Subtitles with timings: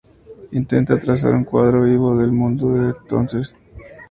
[0.53, 3.53] Intenta trazar un cuadro vivo del mundo de entonces.